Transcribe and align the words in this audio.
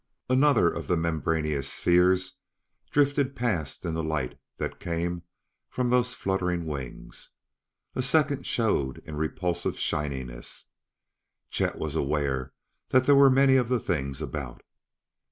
Another 0.31 0.67
of 0.67 0.87
the 0.87 0.97
membraneous 0.97 1.71
spheres 1.71 2.39
drifted 2.89 3.35
past 3.35 3.85
in 3.85 3.93
the 3.93 4.01
light 4.01 4.39
that 4.57 4.79
came 4.79 5.21
from 5.69 5.91
those 5.91 6.15
fluttering 6.15 6.65
wings. 6.65 7.29
A 7.93 8.01
second 8.01 8.47
showed 8.47 8.97
in 9.05 9.15
repulsive 9.15 9.77
shininess. 9.77 10.65
Chet 11.51 11.77
was 11.77 11.93
aware 11.95 12.51
that 12.89 13.05
there 13.05 13.13
were 13.13 13.29
many 13.29 13.57
of 13.57 13.69
the 13.69 13.79
things 13.79 14.23
about. 14.23 14.63